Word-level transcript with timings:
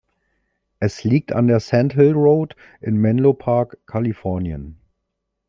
Es 0.79 1.03
liegt 1.03 1.31
an 1.31 1.47
der 1.47 1.59
Sand 1.59 1.93
Hill 1.93 2.13
Road 2.13 2.55
in 2.79 2.97
Menlo 2.97 3.33
Park, 3.35 3.77
Kalifornien. 3.85 4.79